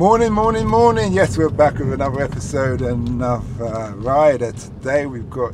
[0.00, 1.12] Morning, morning, morning.
[1.12, 4.50] Yes, we're back with another episode and another rider.
[4.50, 5.52] Today we've got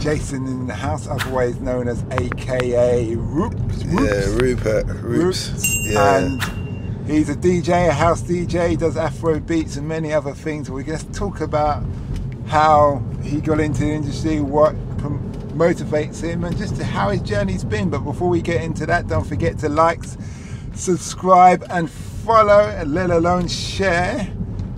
[0.00, 3.84] Jason in the house, otherwise known as AKA Roops.
[3.84, 4.86] Yeah, Rupert.
[4.86, 5.52] Roops.
[5.52, 5.76] Roots.
[5.88, 6.16] Yeah.
[6.16, 10.68] And he's a DJ, a house DJ, does Afro beats and many other things.
[10.68, 11.84] We're going to talk about
[12.48, 14.74] how he got into the industry, what
[15.56, 17.90] motivates him, and just how his journey's been.
[17.90, 20.02] But before we get into that, don't forget to like,
[20.74, 24.28] subscribe, and follow, and let alone share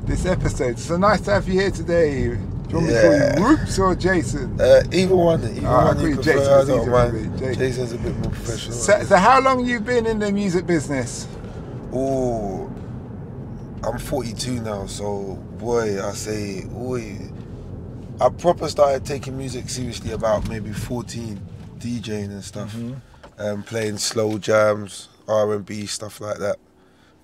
[0.04, 0.78] this episode.
[0.78, 2.24] So nice to have you here today.
[2.28, 3.34] Do you want me to Yeah.
[3.34, 4.60] call you Roops or Jason?
[4.60, 5.42] Uh, either one.
[5.42, 6.32] Either I one agree, you prefer.
[6.32, 7.10] Jason's I don't easier mind.
[7.10, 7.54] for me, Jason.
[7.58, 8.76] Jason's a bit more professional.
[8.76, 11.26] So, so how long you been in the music business?
[11.92, 12.70] Oh,
[13.82, 17.16] I'm 42 now, so boy, I say, boy,
[18.20, 21.40] I proper started taking music seriously about maybe 14,
[21.78, 23.40] DJing and stuff, Mm-hmm.
[23.40, 26.56] um, playing slow jams, R&B stuff like that.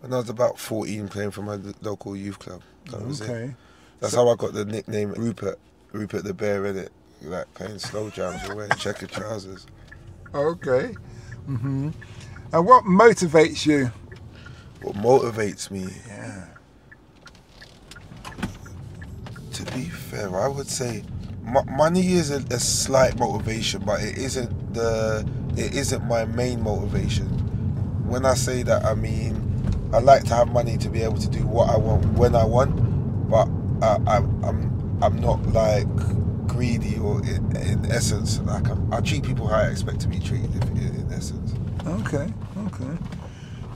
[0.04, 2.60] When I was about 14, playing for my local youth club.
[2.90, 3.54] That was it.
[4.00, 5.58] That's So- how I got the nickname Rupert,
[5.92, 6.92] Rupert the Bear in it.
[7.22, 9.64] Like playing slow jams and wearing checkered trousers.
[10.34, 10.94] Okay.
[11.48, 11.88] Mm-hmm.
[12.52, 13.90] And what motivates you?
[14.82, 16.48] What motivates me Yeah.
[19.52, 21.02] To be fair, I would say
[21.42, 26.62] mo- money is a, a slight motivation, but it isn't the it isn't my main
[26.62, 27.26] motivation.
[28.06, 29.43] When I say that, I mean
[29.94, 32.44] I like to have money to be able to do what I want when I
[32.44, 32.74] want,
[33.30, 33.48] but
[33.80, 35.86] I, I, I'm I'm not like
[36.48, 40.18] greedy or in, in essence like I'm, I treat people how I expect to be
[40.18, 40.54] treated.
[40.54, 41.54] If, in, in essence,
[41.86, 42.32] Okay.
[42.66, 42.98] Okay.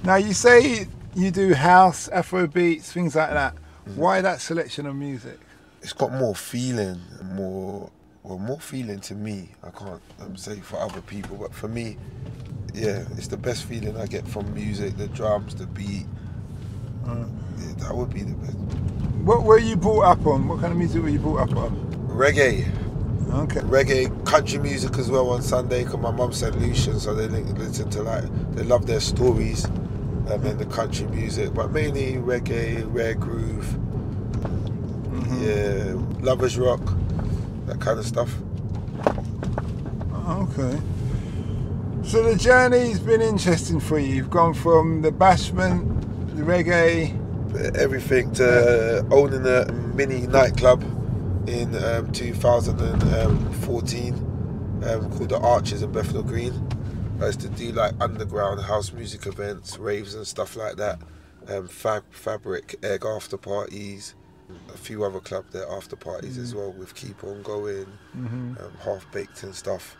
[0.02, 3.54] Now you say you do house, Afro beats, things like that.
[3.94, 5.38] Why that selection of music?
[5.82, 7.00] it's got more feeling,
[7.32, 7.90] more
[8.22, 9.50] well, more feeling to me.
[9.62, 11.96] I can't um, say for other people, but for me,
[12.78, 14.96] yeah, it's the best feeling I get from music.
[14.96, 16.06] The drums, the beat.
[17.06, 17.24] Uh,
[17.58, 18.56] Yeah, that would be the best.
[19.24, 20.46] what were you brought up on?
[20.48, 21.70] What kind of music were you brought up on?
[22.08, 22.66] Reggae,
[23.32, 23.60] Okay.
[23.60, 25.84] reggae, country music as well on Sunday.
[25.84, 29.66] Cause my mum said Lucian, so they li- listen to like they love their stories.
[30.30, 33.78] And the country music, but mainly reggae, rare groove,
[35.10, 35.40] Mhm.
[35.42, 36.82] yeah, lovers rock,
[37.66, 38.36] that kind of stuff.
[40.28, 40.78] Okay.
[42.02, 44.14] So the journey's been interesting for you.
[44.14, 46.00] You've gone from the bashment,
[46.36, 47.14] the reggae.
[47.76, 50.82] everything to owning a mini nightclub
[51.48, 54.14] in um, 2014
[54.84, 56.52] um, called the Arches in Bethnal Green.
[57.20, 60.98] I used to do like underground house music events, raves and stuff like that.
[61.48, 64.14] Um, fab, fabric, egg after parties,
[64.72, 67.86] a few other club there after parties as well with Keep On Going,
[68.16, 68.54] Mm-hmm.
[68.62, 69.96] um, Half Baked and stuff.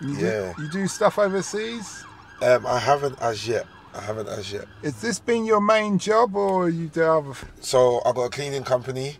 [0.00, 0.52] You Yeah.
[0.56, 2.04] Do, you do stuff overseas.
[2.40, 3.66] Um, I haven't as yet.
[3.94, 4.66] I haven't as yet.
[4.82, 7.34] Is this been your main job, or you do other?
[7.60, 9.16] So I got a cleaning company.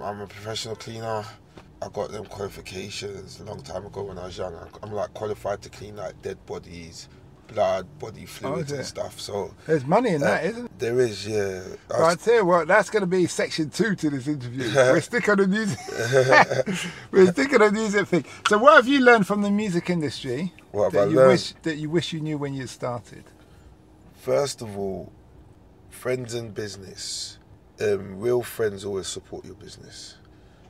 [0.00, 1.24] I'm a professional cleaner.
[1.82, 4.54] I got them qualifications a long time ago when I was young.
[4.82, 7.08] I'm like qualified to clean like dead bodies,
[7.52, 9.20] blood, body fluids is and stuff.
[9.20, 10.78] So There's money in uh, that, isn't?
[10.78, 11.62] there is, yeah.
[11.90, 14.70] I Well, I tell you what, that's going to be section two to this interview.
[14.74, 15.78] We're stick on the music.
[17.10, 18.24] We're sticking on the music thing.
[18.48, 21.28] So, what have you learned from the music industry what that you learned?
[21.28, 23.24] wish that you wish you knew when you started?
[24.14, 25.12] First of all,
[25.90, 27.38] friends and business.
[27.80, 30.16] Um, real friends always support your business.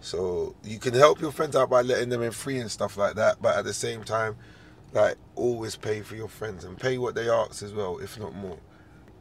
[0.01, 3.15] So you can help your friends out by letting them in free and stuff like
[3.15, 4.37] that, but at the same time,
[4.93, 8.35] like always pay for your friends and pay what they ask as well, if not
[8.35, 8.59] more.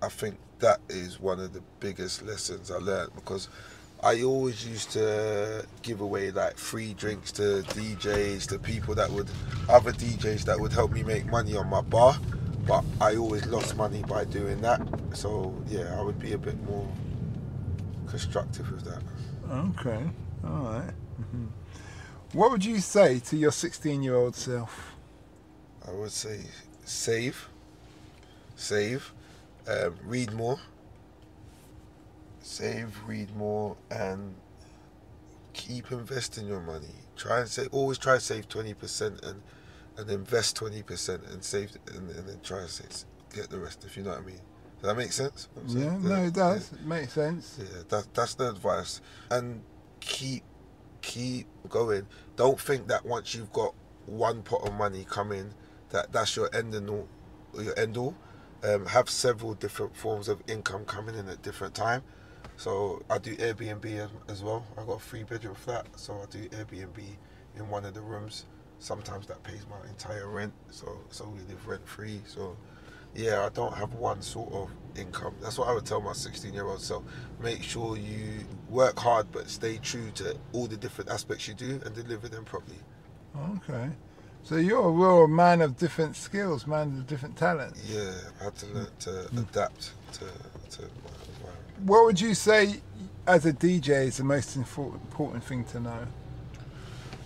[0.02, 3.50] I think that is one of the biggest lessons I learned because
[4.04, 9.30] I always used to give away like free drinks to DJs, to people that would,
[9.70, 12.18] other DJs that would help me make money on my bar,
[12.68, 14.82] but I always lost money by doing that.
[15.14, 16.88] So yeah, I would be a bit more
[18.08, 19.02] constructive with that.
[19.52, 20.10] Okay,
[20.44, 20.94] all right.
[21.22, 21.50] Mhm.
[22.34, 24.91] What would you say to your 16 year old self?
[25.88, 26.42] I would say
[26.86, 27.50] save,
[28.56, 29.14] save,
[29.68, 30.60] um, read more,
[32.42, 34.36] save, read more, and
[35.54, 36.96] keep investing your money.
[37.16, 39.42] Try and say, always try to save twenty percent and
[39.98, 43.84] and invest twenty percent and save and, and then try and save, get the rest.
[43.86, 44.42] If you know what I mean.
[44.82, 45.48] Does that make sense?
[45.68, 46.74] Yeah, no, it does.
[46.74, 47.60] It makes sense.
[47.60, 49.00] Yeah, that, that's the advice.
[49.30, 49.62] And
[50.00, 50.44] keep
[51.04, 52.08] keep going.
[52.36, 53.76] Don't think that once you've got
[54.08, 55.54] one pot of money coming,
[55.92, 57.08] that that's your end and all,
[57.60, 58.16] your end all.
[58.64, 62.04] Um, have several different forms of income coming in at different time.
[62.58, 64.64] So I do Airbnb as, well.
[64.78, 67.00] I got a three bedroom flat, so I do Airbnb
[67.56, 68.46] in one of the rooms.
[68.78, 72.22] Sometimes that pays my entire rent, so so we live rent free.
[72.26, 72.56] So
[73.16, 75.36] yeah, I don't have one sort of income.
[75.42, 77.04] That's what I would tell my 16 year old self.
[77.42, 81.82] Make sure you work hard, but stay true to all the different aspects you do
[81.86, 82.78] and deliver them properly.
[83.58, 83.90] Okay.
[84.44, 87.82] So you're a real man of different skills, man of different talents.
[87.88, 90.88] Yeah, I had to learn to adapt to, to my
[91.28, 91.82] environment.
[91.84, 92.82] What would you say
[93.28, 96.08] as a DJ is the most important thing to know?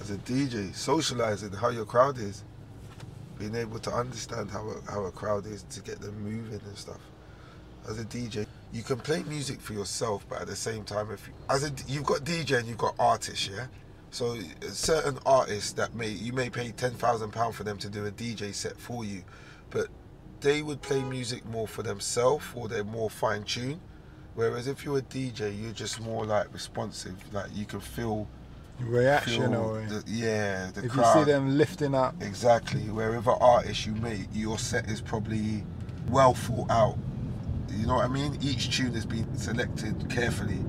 [0.01, 2.43] As a DJ, socializing how your crowd is,
[3.39, 6.77] being able to understand how a, how a crowd is to get them moving and
[6.77, 6.99] stuff.
[7.89, 11.27] As a DJ, you can play music for yourself, but at the same time, if
[11.27, 13.67] you, as a you've got DJ and you've got artists, yeah.
[14.15, 17.89] So uh, certain artists that may you may pay ten thousand pound for them to
[17.89, 19.23] do a DJ set for you,
[19.71, 19.87] but
[20.39, 23.81] they would play music more for themselves or they're more fine tuned.
[24.35, 28.25] Whereas if you're a DJ, you're just more like responsive, like you can feel,
[28.79, 31.19] Reaction feel or the, yeah, the if crowd.
[31.19, 32.15] you see them lifting up.
[32.21, 32.83] Exactly.
[32.83, 35.65] Wherever artist you make, your set is probably
[36.09, 36.97] well thought out.
[37.69, 38.37] You know what I mean?
[38.41, 40.63] Each tune has been selected carefully.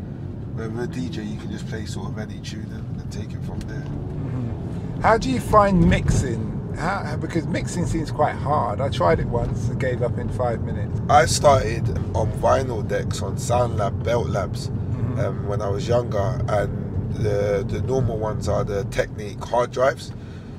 [0.56, 3.42] With a DJ, you can just play sort of any tune and, and take it
[3.44, 5.02] from there.
[5.02, 6.74] How do you find mixing?
[6.78, 8.80] How, because mixing seems quite hard.
[8.80, 11.00] I tried it once and gave up in five minutes.
[11.08, 17.14] I started on vinyl decks on SoundLab, Belt Labs, um, when I was younger, and
[17.14, 20.12] the the normal ones are the Technics hard drives.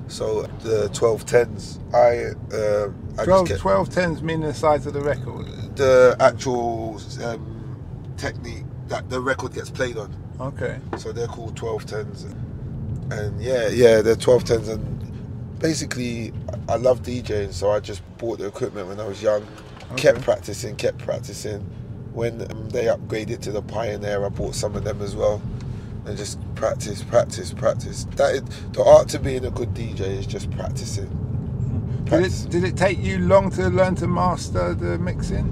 [0.08, 4.94] So the 1210s, I uh, I 12, just kept 12 tens meaning the size of
[4.94, 5.48] the record.
[5.76, 7.76] the actual um,
[8.16, 10.16] Technics that the record gets played on.
[10.40, 10.80] Okay.
[10.98, 12.32] So they're called 1210s.
[13.12, 14.70] And yeah, yeah, they're 1210s.
[14.70, 16.34] And basically,
[16.70, 19.46] I love DJing, so I just bought the equipment when I was young,
[19.96, 21.62] kept practicing, kept practicing.
[22.14, 25.42] When um, they upgraded to the Pioneer, I bought some of them as well.
[26.06, 28.06] And just practice, practice, practice.
[28.16, 31.10] That is, the art to being a good DJ is just practicing.
[32.06, 35.46] Did it, did it take you long to learn to master the mixing?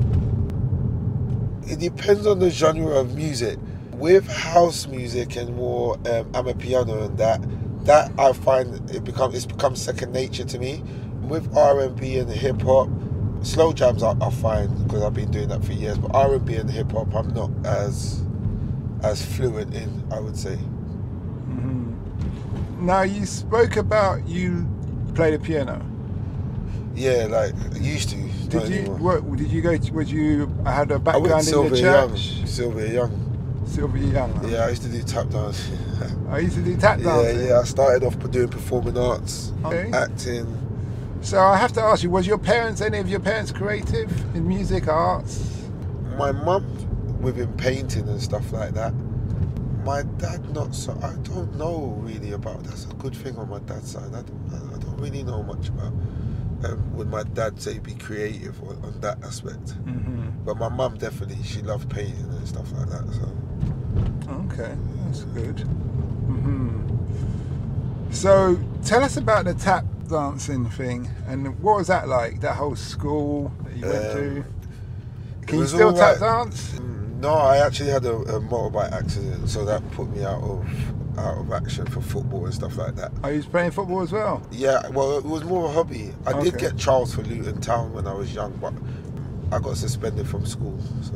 [1.67, 3.59] It depends on the genre of music.
[3.93, 7.41] With house music and more um, amapiano and that,
[7.85, 10.83] that I find it become it's become second nature to me.
[11.21, 12.89] With R and B and hip hop,
[13.41, 15.97] slow jams are, are fine because I've been doing that for years.
[15.97, 18.23] But R and B and hip hop, I'm not as
[19.03, 20.03] as fluent in.
[20.11, 20.57] I would say.
[22.79, 24.67] Now you spoke about you
[25.15, 25.83] play the piano.
[26.95, 28.15] Yeah, like used to.
[28.47, 28.79] Did you?
[28.79, 29.19] anymore.
[29.21, 29.75] What, did you go?
[29.75, 32.27] To, was you I had a I went background in the Sylvia church?
[32.37, 32.47] Young.
[32.47, 33.63] Sylvia Young.
[33.67, 34.49] Sylvia Young.
[34.49, 35.69] Yeah, I used to do tap dance.
[36.29, 37.35] I used to do tap dance.
[37.37, 37.59] yeah, yeah.
[37.59, 39.91] I started off doing performing arts, Okay.
[39.91, 40.61] acting.
[41.21, 44.47] So I have to ask you: Was your parents any of your parents creative in
[44.47, 45.51] music, arts?
[46.17, 46.63] my mum
[47.21, 48.93] within painting and stuff like that.
[49.83, 50.97] My dad not so.
[51.03, 52.63] I don't know really about.
[52.63, 54.13] That's a good thing on my dad's side.
[54.13, 55.91] I don't, I don't really know much about.
[56.65, 59.67] Um, would my dad say be creative on, on that aspect?
[59.85, 60.29] Mm-hmm.
[60.45, 63.03] But my mum definitely she loved painting and stuff like that.
[63.13, 64.75] So Okay,
[65.05, 65.59] that's good.
[65.59, 66.81] hmm
[68.11, 72.41] So tell us about the tap dancing thing and what was that like?
[72.41, 74.45] That whole school that you went Um, to?
[75.47, 76.19] Can you still all tap right.
[76.19, 76.71] dance?
[76.73, 80.65] Mm, no, I actually had a, a motorbike accident, so that put me out of
[81.17, 83.11] out of action for football and stuff like that.
[83.23, 84.45] Are you playing football as well?
[84.51, 86.13] Yeah, well, it was more of a hobby.
[86.25, 88.73] I did get Charles for Luton Town when I was young, but
[89.55, 90.77] I got suspended from school.
[91.01, 91.13] So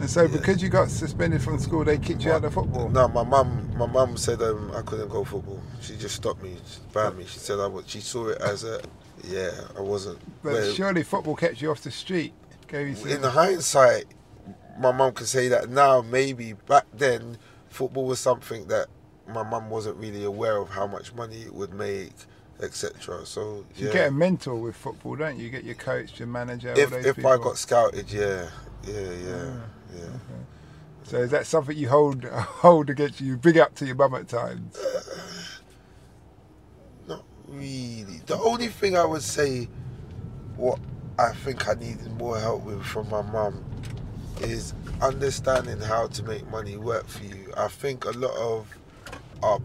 [0.00, 0.28] And so Yeah.
[0.28, 2.88] because you got suspended from school, they kicked you out of football.
[2.90, 5.60] no, my mum, my mum said um, I couldn't go football.
[5.80, 6.56] She just stopped me,
[6.92, 7.24] banned me.
[7.26, 7.84] She said I was.
[7.86, 8.80] She saw it as a,
[9.24, 10.18] yeah, I wasn't.
[10.42, 12.32] But well, surely football kept you off the street.
[12.68, 14.04] Gave you some, in hindsight,
[14.78, 16.02] my mum can say that now.
[16.02, 17.38] Maybe back then,
[17.70, 18.88] football was something that
[19.28, 22.12] my mum wasn't really aware of how much money it would make,
[22.60, 23.26] etc.
[23.26, 25.44] So you get a mentor with football, don't you?
[25.44, 27.30] You get your coach, your manager, all if those if people.
[27.30, 28.48] I got scouted, yeah,
[28.86, 29.60] yeah, yeah, ah,
[29.94, 30.08] yeah.
[31.04, 33.36] So is that something you hold hold against you?
[33.36, 34.76] Big up to your mum at times.
[34.76, 35.00] Uh,
[37.08, 38.20] not really.
[38.26, 39.68] The only thing I would say,
[40.56, 40.80] what
[41.18, 43.64] I think I needed more help with from my mum,
[44.40, 47.52] is understanding how to make money work for you.
[47.56, 48.66] I think a lot of
[49.42, 49.58] our,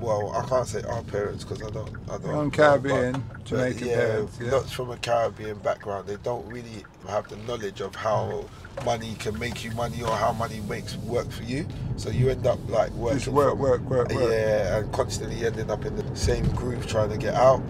[0.00, 2.24] well, I can't say our parents because I don't, I don't.
[2.24, 4.38] Know, Caribbean, but- Jamaican yeah, parents.
[4.40, 4.52] Yeah.
[4.52, 6.06] lots from a Caribbean background.
[6.06, 8.44] They don't really have the knowledge of how
[8.76, 8.84] mm.
[8.84, 11.66] money can make you money or how money makes work for you.
[11.96, 13.18] So you end up like working.
[13.18, 14.30] Just work, from- work, work, work.
[14.30, 17.62] yeah, and constantly ending up in the same groove trying to get out.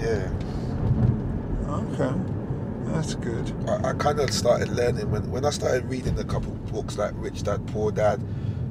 [0.00, 0.28] Yeah,
[1.74, 2.12] Okay,
[2.86, 3.52] that's good.
[3.68, 7.12] I, I kind of started learning when, when I started reading a couple books like
[7.16, 8.20] Rich Dad Poor Dad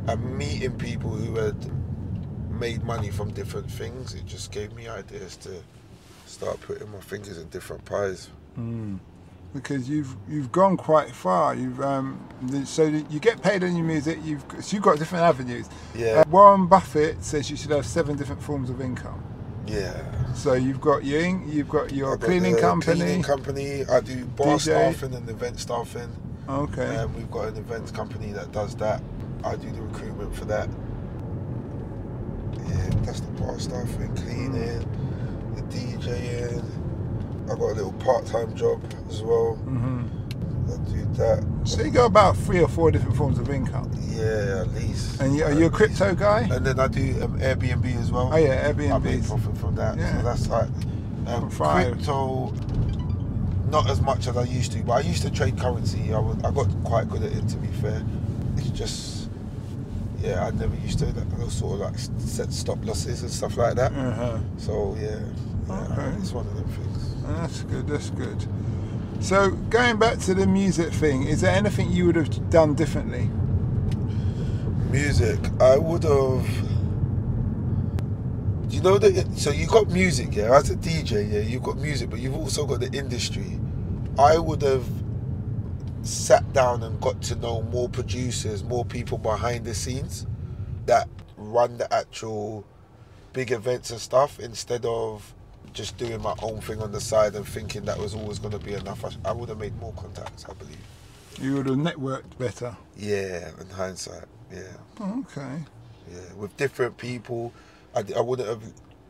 [0.08, 1.56] and meeting people who had
[2.64, 4.14] made money from different things.
[4.14, 5.62] It just gave me ideas to
[6.26, 8.30] start putting my fingers in different pies.
[8.58, 9.00] Mm.
[9.54, 11.56] because you've you've gone quite far.
[11.56, 12.08] You've um,
[12.66, 14.18] so you get paid on your music.
[14.24, 15.68] You've so you've got different avenues.
[15.94, 16.22] Yeah.
[16.22, 19.22] Uh, Warren Buffett says you should have seven different forms of income.
[19.68, 20.00] Yeah.
[20.34, 23.00] So you've got your in- you've got your got cleaning company.
[23.02, 23.86] Cleaning company.
[23.86, 24.62] I do bar DJ.
[24.62, 26.12] staffing and event staffing.
[26.48, 26.96] okay.
[26.96, 29.02] Um, we've got an events company that does that.
[29.44, 30.70] I do the recruitment for that.
[32.68, 34.80] Yeah, that's the bar stuff and cleaning,
[35.56, 36.64] the DJing.
[37.46, 39.56] I got a little part-time job as well.
[39.56, 40.04] hmm
[40.66, 41.46] I do that.
[41.66, 43.92] So you got about three or four different forms of income.
[44.10, 45.20] Yeah, at least.
[45.20, 45.74] And you, are you a least.
[45.74, 46.48] crypto guy?
[46.50, 48.30] And then I do um, Airbnb as well.
[48.34, 48.94] Oh yeah, Airbnb.
[48.94, 49.98] I make profit from that.
[49.98, 50.18] Yeah.
[50.18, 50.70] So that's like
[51.28, 52.54] um, crypto.
[53.70, 56.14] Not as much as I used to, but I used to trade currency.
[56.14, 57.48] I, was, I got quite good at it.
[57.50, 58.02] To be fair,
[58.56, 59.13] it's just
[60.24, 61.06] yeah, I never used to.
[61.06, 63.92] That those sort of like set stop losses and stuff like that.
[63.92, 64.40] Uh-huh.
[64.58, 65.20] So yeah,
[65.68, 66.18] yeah Okay.
[66.20, 67.22] it's one of them things.
[67.24, 67.88] That's good.
[67.88, 68.46] That's good.
[69.20, 73.30] So going back to the music thing, is there anything you would have done differently?
[74.92, 76.48] Music, I would have.
[78.70, 79.38] You know that.
[79.38, 80.56] So you got music, yeah.
[80.56, 83.60] As a DJ, yeah, you've got music, but you've also got the industry.
[84.18, 84.86] I would have
[86.04, 90.26] sat down and got to know more producers, more people behind the scenes
[90.86, 91.08] that
[91.38, 92.66] run the actual
[93.32, 95.34] big events and stuff instead of
[95.72, 98.60] just doing my own thing on the side and thinking that was always going to
[98.60, 99.04] be enough.
[99.04, 100.78] I, I would have made more contacts, I believe.
[101.42, 102.78] You would have networked better.
[102.96, 104.62] Yeah, in hindsight, yeah.
[105.00, 105.64] Oh, okay.
[106.12, 107.54] Yeah, with different people.
[107.96, 108.62] I, I wouldn't have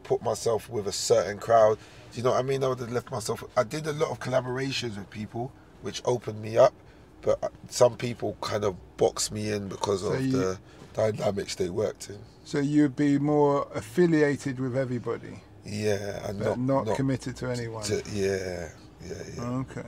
[0.04, 1.78] put myself with a certain crowd.
[2.12, 2.64] Do you know what I mean?
[2.64, 3.44] I would have left myself.
[3.58, 5.52] I did a lot of collaborations with people,
[5.84, 6.74] which opened me up.
[7.22, 10.58] But uh, some people kind of boxed me in because So of you- the
[10.94, 12.18] dynamics they worked in.
[12.46, 17.84] So you'd be more affiliated with everybody, Yeah, and but not, not, committed to anyone.
[17.86, 18.70] to- yeah,
[19.08, 19.44] yeah, yeah.
[19.64, 19.86] Okay.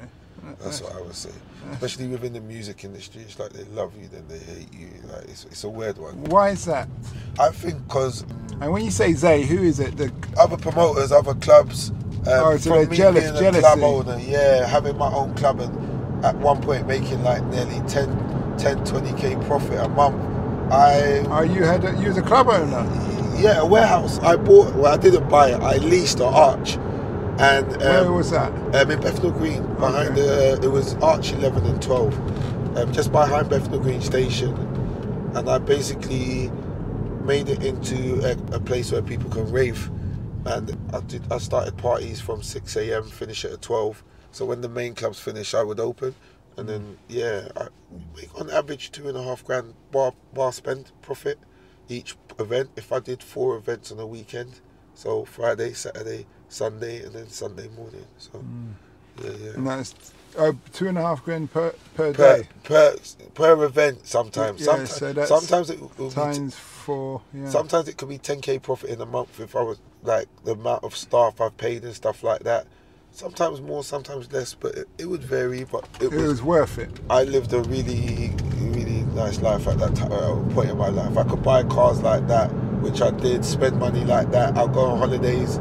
[0.61, 1.31] That's what I would say.
[1.73, 4.89] Especially within the music industry, it's like they love you, then they hate you.
[5.11, 6.23] Like it's, it's a weird one.
[6.25, 6.87] Why is that?
[7.39, 8.21] I think because
[8.61, 9.97] And when you say Zay, who is it?
[9.97, 11.91] The other promoters, other clubs.
[12.27, 13.61] Oh, so they're jealous- being a jealousy.
[13.61, 18.55] club owner, yeah, having my own club and at one point making like nearly 10,
[18.57, 20.15] 10 20k profit a month.
[20.71, 22.83] I, oh, you had a, you was a club owner.
[23.39, 24.19] yeah, a warehouse.
[24.19, 26.77] I bought, well, I didn't buy it, I leased an arch.
[27.37, 28.51] And Where um, was that?
[28.75, 30.21] um, in Bethnal Green, behind Okay.
[30.21, 34.53] the, it was Arch 11 and 12, um, just behind Bethnal Green Station.
[35.35, 36.49] And I basically
[37.25, 39.91] made it into a, a place where people can rave.
[40.45, 41.31] And I did.
[41.31, 43.03] I started parties from 6 a.m.
[43.03, 44.03] finish at 12.
[44.31, 46.13] So when the main clubs finish, I would open,
[46.57, 46.95] and then mm.
[47.07, 47.67] yeah, I
[48.15, 51.39] make on average two and a half grand bar bar spend profit
[51.87, 52.69] each event.
[52.75, 54.59] If I did four events on a weekend,
[54.93, 58.05] so Friday, Saturday, Sunday, and then Sunday morning.
[58.17, 58.73] So mm.
[59.23, 59.51] yeah, yeah.
[59.51, 59.95] And that's
[60.37, 62.95] oh, two and a half grand per per, Per, day per
[63.33, 64.59] per event sometimes.
[64.59, 67.21] Yeah, sometimes, so that's sometimes it will be t- times four.
[67.33, 67.49] Yeah.
[67.49, 70.83] Sometimes it could be 10k profit in a month if I was like the amount
[70.83, 72.67] of staff I've paid and stuff like that.
[73.11, 75.63] Sometimes more, sometimes less, but it, it would vary.
[75.63, 76.89] But it, it was, was worth it.
[77.09, 80.89] I lived a really, really nice life at that time, a uh, point in my
[80.89, 81.17] life.
[81.17, 82.47] I could buy cars like that,
[82.81, 83.45] which I did.
[83.45, 84.57] Spend money like that.
[84.57, 85.55] I'll go on holidays,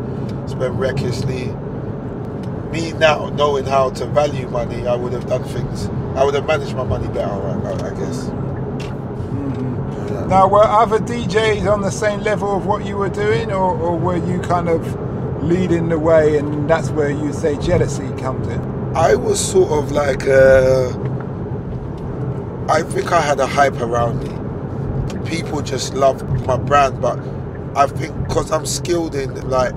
[0.46, 1.46] spend recklessly.
[2.72, 5.86] Me now knowing how to value money, I would have done things.
[6.16, 7.30] I would have managed my money better.
[7.30, 8.30] I- I guess.
[10.28, 13.98] Now, were other DJs on the same level of what you were doing, or, or
[13.98, 14.82] were you kind of
[15.42, 18.60] leading the way, and that's where you say jealousy comes in?
[18.96, 20.88] I was sort of like, uh,
[22.68, 25.28] I think I had a hype around me.
[25.28, 27.18] People just loved my brand, but
[27.76, 29.74] I think because I'm skilled in like,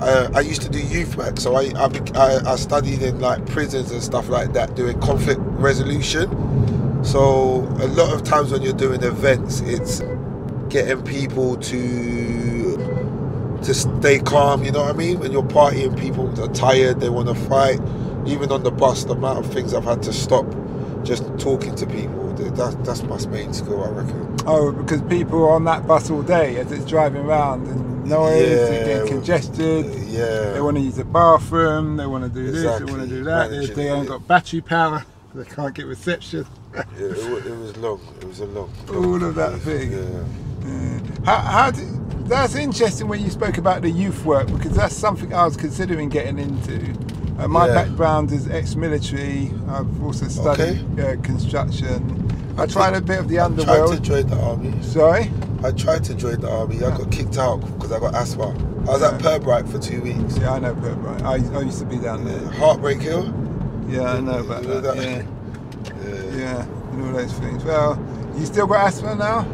[0.00, 1.72] uh, I used to do youth work, so I
[2.14, 6.30] I I studied in like prisons and stuff like that, doing conflict resolution.
[7.04, 10.00] So a lot of times when you're doing events, it's
[10.68, 14.64] getting people to to stay calm.
[14.64, 15.20] You know what I mean?
[15.20, 17.00] When you're partying, people are tired.
[17.00, 17.80] They want to fight.
[18.26, 20.46] Even on the bus, the amount of things I've had to stop
[21.04, 22.22] just talking to people.
[22.34, 24.36] That, that's my main skill, I reckon.
[24.46, 28.40] Oh, because people are on that bus all day as it's driving around and noise,
[28.40, 29.86] they Yeah, get congested.
[30.08, 30.52] Yeah.
[30.52, 31.96] They want to use the bathroom.
[31.96, 32.62] They want to do this.
[32.62, 33.50] They want to do that.
[33.50, 33.90] They, Managing they it.
[33.90, 35.04] haven't got battery power.
[35.34, 36.46] They can't get reception.
[36.74, 38.00] Yeah, it, it was long.
[38.20, 38.70] It was a long.
[38.90, 39.92] All of that thing.
[39.92, 40.24] Yeah.
[40.66, 41.00] Yeah.
[41.24, 41.88] How, how did,
[42.28, 46.08] that's interesting when you spoke about the youth work because that's something I was considering
[46.08, 46.92] getting into.
[47.38, 47.74] Uh, my Yeah.
[47.74, 49.52] background is ex-military.
[49.68, 52.20] I've also studied uh, construction.
[52.56, 54.82] I tried a bit of the underworld Tried to join the army.
[54.82, 55.30] Sorry.
[55.64, 56.76] I tried to join the army.
[56.76, 58.48] I got kicked out because I got asthma.
[58.86, 59.38] I was at Yeah.
[59.38, 60.38] Pirbright for two weeks.
[60.38, 61.22] Yeah, I know Pirbright.
[61.22, 62.38] I, I used to be down there.
[62.52, 63.32] Heartbreak Hill.
[63.88, 64.96] Yeah, I know about You know that.
[64.96, 65.04] that?
[65.04, 65.22] Yeah,
[66.34, 66.56] Yeah.
[66.56, 66.62] yeah,
[66.92, 67.64] and all those things.
[67.64, 67.98] Well,
[68.36, 69.46] you still got asthma now?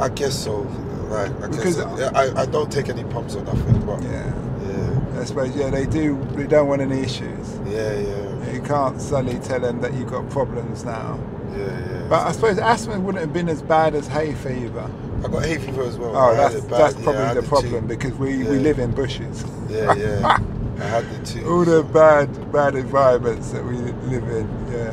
[0.00, 0.60] I guess so.
[1.08, 2.12] Like, I Because- guess.
[2.14, 4.32] I, I don't take any pumps or nothing, but Yeah,
[4.66, 5.54] yeah, I suppose.
[5.54, 6.18] Yeah, they do.
[6.34, 7.58] They don't want any issues.
[7.66, 11.18] yeah, yeah, You can't suddenly tell them that you've got problems now.
[11.52, 12.06] yeah, yeah.
[12.08, 14.90] But I suppose asthma wouldn't have been as bad as hay fever.
[15.24, 16.14] I got hay fever as well.
[16.16, 16.80] Oh, that's bad.
[16.80, 19.44] that's probably had the problem because we, we live in bushes.
[19.70, 20.38] Yeah, yeah.
[20.78, 21.46] I had the two.
[21.48, 24.46] All the bad bad environments that we live in.
[24.72, 24.90] Yeah,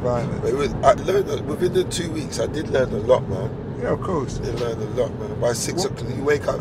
[0.00, 0.48] hot spring But environments.
[0.48, 2.40] it was, I learned within the two weeks.
[2.40, 3.50] I did learn a lot, man.
[3.80, 4.38] Yeah, of course.
[4.40, 5.40] I did learn a lot, man.
[5.40, 6.60] By six o'clock, you wake up.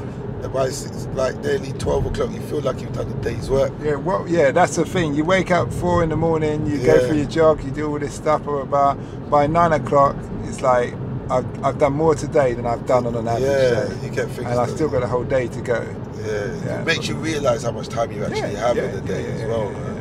[0.53, 3.73] By six, like nearly twelve o'clock, you feel like you've done a day's work.
[3.81, 5.15] Yeah, well, yeah, that's the thing.
[5.15, 7.99] You wake up four in the morning, you go for your jog, you do all
[7.99, 8.93] this stuff, blah.
[9.29, 10.93] By nine o'clock, it's like
[11.29, 14.37] I've, I've done more today than I've done on an average Yeah, day, you get
[14.37, 15.81] and I've still got a whole day to go.
[16.19, 16.25] Yeah,
[16.65, 19.01] Yeah, it makes you realise how much time you actually yeah, have yeah, in the
[19.01, 19.71] day yeah, as well.
[19.71, 19.95] yeah, man.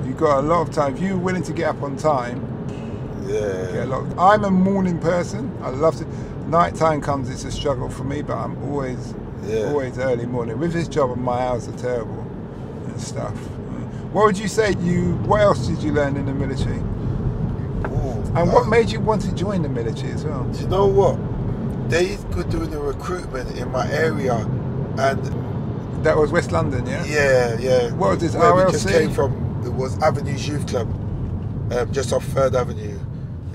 [0.00, 0.06] yeah.
[0.08, 0.94] You got a lot of time.
[0.96, 2.40] If you're willing to get up on time,
[3.32, 3.66] Yeah.
[3.66, 4.18] you get a lot.
[4.18, 5.50] I'm a morning person.
[5.62, 6.06] I love to.
[6.48, 9.14] Night time comes, it's a struggle for me, but I'm always,
[9.46, 9.66] Yeah.
[9.68, 10.58] always early morning.
[10.58, 12.26] With this job, my hours are terrible
[12.86, 13.34] and stuff.
[14.12, 14.74] What would you say?
[14.80, 16.76] You what else did you learn in the military?
[16.76, 20.44] Ooh, And what uh, made you want to join the military as well?
[20.44, 21.16] Do you know what?
[21.88, 24.34] They could do the recruitment in my area,
[24.98, 27.04] and That was West London, yeah.
[27.04, 27.92] yeah, yeah.
[27.92, 28.92] What was this, Where we just RLC?
[28.92, 30.88] came from, it was Avenues Youth Club,
[31.72, 32.98] um, just off Third Avenue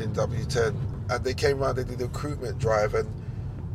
[0.01, 0.75] in W10,
[1.09, 1.75] and they came around.
[1.75, 3.09] They did a recruitment drive, and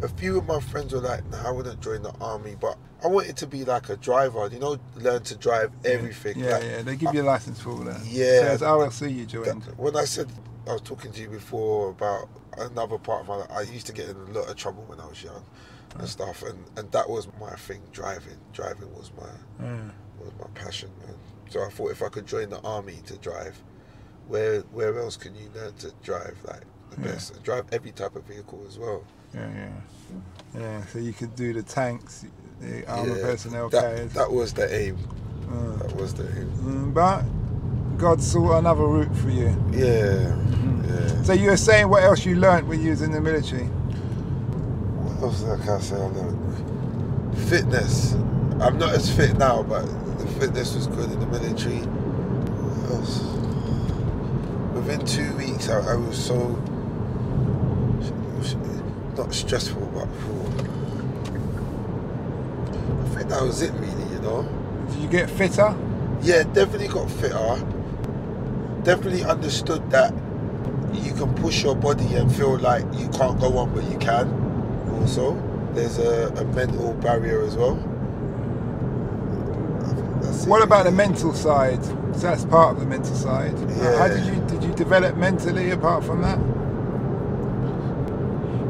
[0.02, 3.08] a few of my friends were like, "Nah, I wouldn't join the army, but I
[3.08, 4.48] wanted to be like a driver.
[4.52, 6.38] You know, learn to drive everything.
[6.38, 6.82] Yeah, like, yeah.
[6.82, 8.04] They give you a license for all that.
[8.06, 8.40] Yeah.
[8.40, 9.64] So it's RLC you That- joined.
[9.76, 10.28] when I said
[10.68, 13.92] I was talking to you before about another part of my life, I used to
[13.92, 15.44] get in a lot of trouble when I was young
[15.98, 17.80] and stuff, and, and that was my thing.
[17.92, 19.90] Driving, driving was my Mm.
[20.20, 21.16] was my passion, man.
[21.50, 23.60] So I thought if I could join the army to drive,
[24.32, 27.12] where where else can you learn to drive like the Yeah.
[27.12, 27.42] best?
[27.44, 29.02] Drive every type of vehicle as well.
[29.34, 30.60] Yeah, yeah.
[30.60, 32.24] Yeah, so you could do the tanks,
[32.60, 34.12] the armour Yeah, personnel that, carriers.
[34.14, 34.96] that was the aim.
[35.50, 36.50] Uh, That was the aim.
[36.64, 37.22] mm, but
[37.98, 39.48] God saw another route for you.
[39.70, 40.84] Yeah, Mm-hmm.
[40.88, 41.22] yeah.
[41.24, 43.64] So you were saying what else you learnt when you was in the military?
[45.04, 47.38] What else can I say I learned?
[47.48, 48.14] Fitness.
[48.60, 49.84] I'm not as fit now, but
[50.18, 51.80] the fitness was good in the military.
[51.80, 53.20] What else?
[54.82, 56.60] Within two weeks, I, I was so
[59.16, 60.08] not stressful, but
[62.88, 64.12] I think that was it, really.
[64.12, 64.42] You know.
[64.90, 65.76] Did you get fitter?
[66.22, 67.66] Yeah, definitely got fitter.
[68.82, 70.12] Definitely understood that
[70.92, 74.28] you can push your body and feel like you can't go on, but you can.
[75.00, 75.40] Also,
[75.74, 77.76] there's a, a mental barrier as well.
[80.42, 81.84] I it, What about the mental side?
[81.84, 83.56] So that's part of the mental side.
[83.98, 86.38] How did you did you develop mentally apart from that?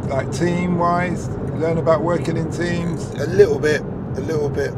[0.09, 3.09] Like team wise, learn about working in teams.
[3.15, 4.75] A little bit, a little bit.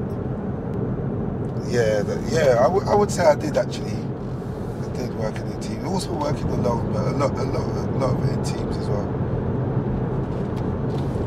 [1.66, 2.64] Yeah, that, yeah.
[2.64, 3.90] I would- say I did actually.
[3.90, 5.84] I did work in a team.
[5.86, 8.88] Also working alone, but a lot, a lot, a lot of it in teams as
[8.88, 9.08] well.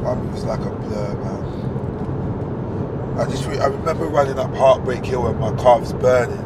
[0.06, 1.47] Army was like a blur, man.
[3.18, 6.38] I just, re- I remember running up Heartbreak Hill and my calves burning.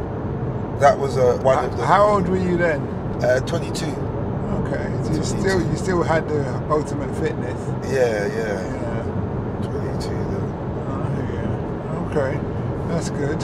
[0.80, 1.84] That was a one of the.
[1.86, 2.80] How old were you then?
[3.22, 3.84] Uh, 22.
[3.86, 7.60] Okay, so you still you still had the ultimate fitness.
[7.92, 8.60] Yeah, yeah.
[8.72, 9.02] Yeah.
[9.62, 10.44] 22 then.
[10.88, 12.08] Oh, yeah.
[12.10, 12.40] Okay,
[12.88, 13.40] that's good.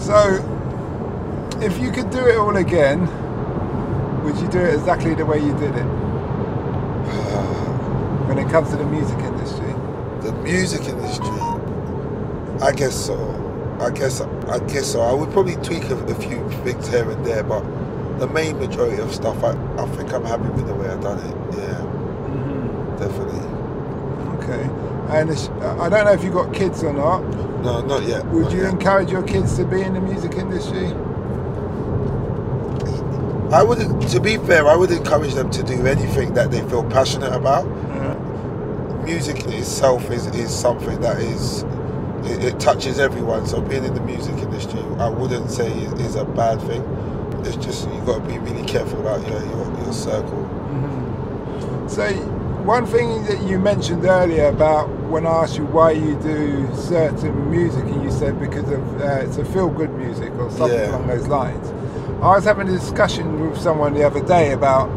[0.00, 0.42] So,
[1.62, 3.06] if you could do it all again,
[4.24, 5.84] would you do it exactly the way you did it?
[8.28, 9.72] When it comes to the music industry.
[10.20, 11.37] The music industry,
[12.60, 13.16] I guess so.
[13.80, 15.00] I guess I guess so.
[15.00, 17.62] I would probably tweak a, a few things here and there, but
[18.18, 21.18] the main majority of stuff, I, I think I'm happy with the way I've done
[21.18, 21.36] it.
[21.56, 22.96] Yeah, mm-hmm.
[22.98, 23.48] definitely.
[24.38, 24.88] Okay.
[25.16, 27.20] And it's, I don't know if you've got kids or not.
[27.62, 28.26] No, not yet.
[28.26, 28.72] Would not you yet.
[28.72, 30.88] encourage your kids to be in the music industry?
[33.50, 36.84] I would, to be fair, I would encourage them to do anything that they feel
[36.90, 37.66] passionate about.
[37.66, 39.04] Uh-huh.
[39.04, 41.64] Music itself is, is something that is
[42.24, 43.46] it, it touches everyone.
[43.46, 46.82] So being in the music industry, I wouldn't say is, is a bad thing.
[47.44, 50.44] It's just you've got to be really careful about your your, your circle.
[51.88, 52.06] So,
[52.64, 57.50] one thing that you mentioned earlier about when I asked you why you do certain
[57.50, 60.90] music, and you said because of uh, it's a feel good music or something Yeah.
[60.90, 61.66] along those lines.
[62.20, 64.88] I was having a discussion with someone the other day about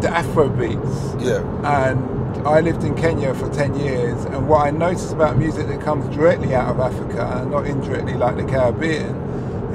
[0.00, 1.98] the Afro beats, Yeah, and
[2.46, 6.04] I lived in Kenya for 10 years, and what I noticed about music that comes
[6.14, 9.14] directly out of Africa and not indirectly like the Caribbean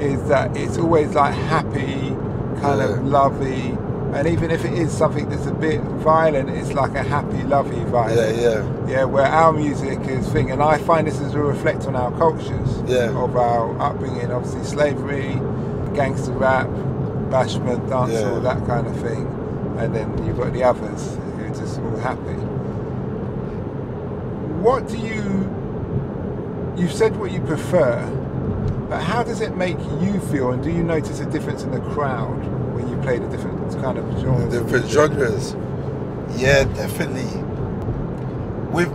[0.00, 2.14] is that it's always like happy,
[2.60, 3.10] kind of Yeah.
[3.20, 3.76] lovey,
[4.12, 7.76] and even if it is something that's a bit violent, it's like a happy, lovey
[7.90, 8.16] vibe.
[8.16, 8.62] Yeah, yeah.
[8.86, 12.10] Yeah, where our music is thing, and I find this is a reflect on our
[12.12, 13.10] cultures Yeah.
[13.22, 14.30] of our upbringing.
[14.30, 15.40] Obviously, slavery,
[15.94, 16.68] gangster rap,
[17.30, 18.52] bashment, dancehall, Yeah.
[18.54, 19.26] that kind of thing,
[19.78, 22.36] and then you've got the others who are just all happy.
[24.68, 25.48] What do you?
[26.76, 28.06] You've said what you prefer,
[28.90, 30.50] but how does it make you feel?
[30.50, 33.96] And do you notice a difference in the crowd when you play the different kind
[33.96, 34.52] of genres?
[34.52, 35.56] different genres.
[36.38, 37.42] Yeah, definitely.
[38.70, 38.90] With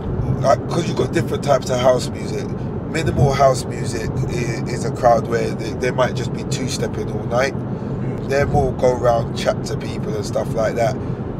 [0.60, 2.48] because you've got different types of house music.
[2.90, 7.10] Minimal house music is, is a crowd where they, they might just be two stepping
[7.10, 7.54] all night.
[7.54, 8.28] Mm.
[8.28, 10.96] They're more go around chat to people and stuff like that.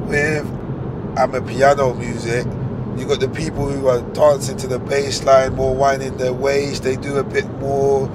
[0.09, 0.45] With
[1.15, 2.49] amapiano music,
[2.99, 6.83] you got the people who are dancing to the bass line, more winding their waist.
[6.83, 8.09] They do a bit more,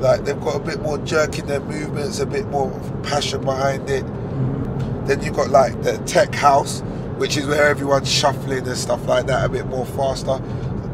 [0.00, 2.70] like they've got a bit more jerk in their movements, a bit more
[3.02, 4.04] passion behind it.
[4.04, 5.06] Mm-hmm.
[5.06, 6.80] Then you got like the tech house,
[7.18, 10.40] which is where everyone's shuffling and stuff like that, a bit more faster.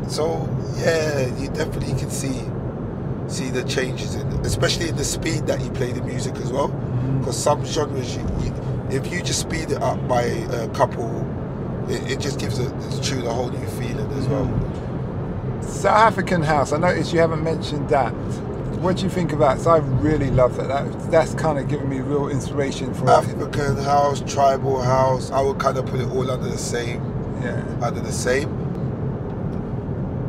[0.09, 0.48] So
[0.79, 2.42] yeah, you definitely can see
[3.29, 6.68] see the changes in, especially in the speed that you play the music as well.
[6.68, 7.18] Mm-hmm.
[7.20, 8.55] Because some genres, you, you,
[8.90, 11.07] if you just speed it up by a couple,
[11.90, 14.46] it, it just gives a, the tune a whole new feeling as well.
[14.46, 15.62] Mm-hmm.
[15.62, 16.72] South African house.
[16.72, 18.11] I noticed you haven't mentioned that.
[18.81, 19.61] What do you think of that?
[19.61, 20.68] So I really love that.
[20.68, 25.59] that that's kind of given me real inspiration for African house, tribal house, I would
[25.59, 27.03] kind of put it all under the same
[27.42, 27.64] yeah.
[27.83, 28.48] under the same.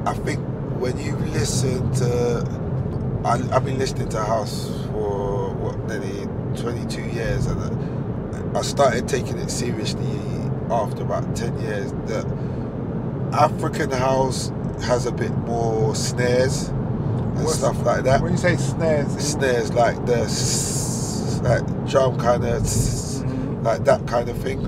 [0.08, 0.39] I think
[0.80, 6.26] when you listen to, I, I've been listening to house for what nearly
[6.60, 10.06] 22 years, and I, I started taking it seriously
[10.72, 11.92] after about 10 years.
[12.08, 12.26] That
[13.34, 14.52] African house
[14.84, 18.22] has a bit more snares and What's- stuff like that.
[18.22, 20.20] When you say snares, Snares like the
[21.44, 23.64] like drum kind of Mhm.
[23.64, 24.60] like that kind of thing.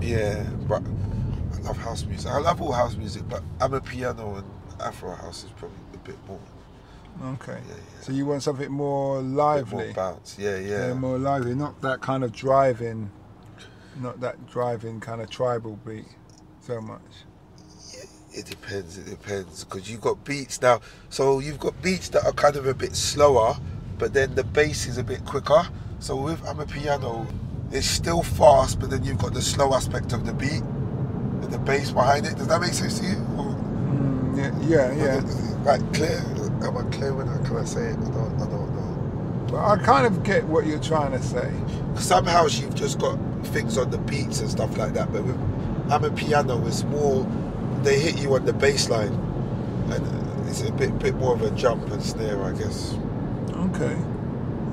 [0.00, 0.82] Yeah, but
[1.54, 2.30] I love house music.
[2.30, 4.46] I love all house music, but amapiano and
[4.80, 6.38] Afro house is probably a bit more,
[7.34, 7.52] Okay.
[7.68, 8.00] yeah, yeah.
[8.02, 10.36] So you want something more lively, more bounce.
[10.38, 10.94] Yeah, yeah, yeah.
[10.94, 13.10] more lively, not that kind of driving,
[14.00, 16.06] not that driving kind of tribal beat
[16.60, 17.00] so much.
[18.32, 18.96] It depends.
[18.96, 20.80] It depends because you've got beats now.
[21.08, 23.56] So you've got beats that are kind of a bit slower,
[23.98, 25.66] but then the bass is a bit quicker.
[25.98, 27.26] So with amapiano,
[27.72, 31.58] it's still fast, but then you've got the slow aspect of the beat and the
[31.58, 32.36] bass behind it.
[32.36, 33.16] Does that make sense to you?
[33.36, 33.50] Or-
[33.90, 34.38] Mm,
[34.70, 35.62] yeah, yeah, yeah.
[35.64, 36.18] Like clear?
[36.62, 37.96] Am I clear when I can I say it?
[37.98, 38.69] I don't, I don't
[39.56, 41.50] I kind of get what you're trying to say.
[41.96, 45.36] Somehow you've just got things on the beats and stuff like that, but with
[45.88, 47.26] amapiano, it's more
[47.82, 49.12] they hit you on the bass line,
[49.90, 52.94] and it's a bit bit more of a jump and snare, I guess.
[53.54, 53.96] Okay,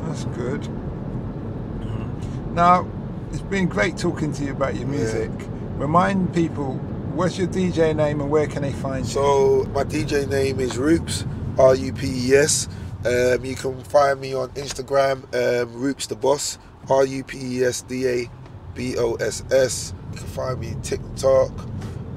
[0.03, 0.61] that's good.
[0.61, 2.55] Mm-hmm.
[2.55, 2.87] Now,
[3.31, 4.97] it's been great talking to you about your Yeah.
[4.97, 5.31] music.
[5.77, 6.73] Remind people,
[7.13, 9.11] what's your DJ name and where can they find you?
[9.11, 11.25] So my DJ name is Roops,
[11.57, 12.67] R U P E S.
[13.08, 16.58] Um, you can find me on Instagram, um, Roops the Boss,
[16.89, 18.30] R U P E S D A
[18.74, 19.93] B O S S.
[20.12, 21.52] You can find me TikTok,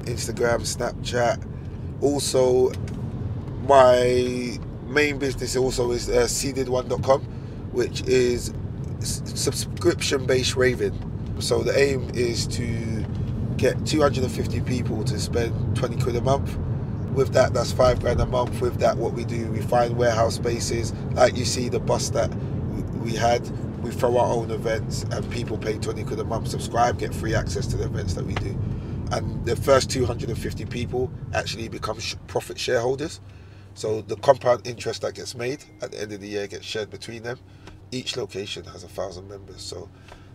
[0.03, 1.41] Instagram, Snapchat.
[2.01, 2.73] Also,
[3.67, 7.21] my main business also is uh, seeded1.com,
[7.71, 8.53] which is
[8.99, 11.37] subscription based raving.
[11.39, 13.05] So the aim is to
[13.55, 16.57] get 250 people to spend 20 quid a month.
[17.13, 18.61] With that, that's five grand a month.
[18.61, 22.31] With that, what we do, we find warehouse spaces, like you see the bus that
[23.03, 23.41] we- had.
[23.83, 27.33] We throw our own events, and people pay 20 quid a month, subscribe, get free
[27.33, 28.55] access to the events that we do.
[29.11, 33.19] And the first 250 people actually become sh- profit shareholders.
[33.73, 36.89] So the compound interest that gets made at the end of the year gets shared
[36.91, 37.39] between them.
[37.91, 39.61] Each location has a thousand members.
[39.61, 39.89] So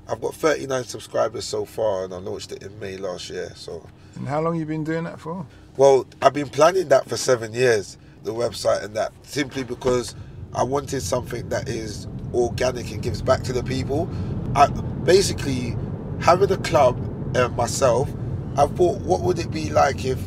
[0.08, 3.52] I've got 39 subscribers so far, and I launched it in May last year.
[3.54, 3.86] So
[4.16, 5.46] And how long you been doing that for?
[5.76, 10.14] Well, I've been planning that for seven years, the website and that, simply because
[10.54, 14.08] I wanted something that is organic and gives back to the people.
[14.54, 15.76] I basically
[16.20, 16.98] having a club
[17.36, 18.10] and myself.
[18.56, 20.18] I thought, what would it be like if